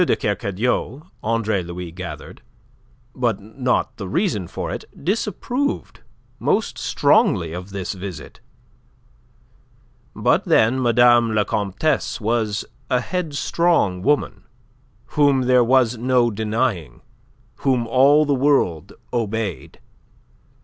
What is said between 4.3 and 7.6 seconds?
for it, disapproved most strongly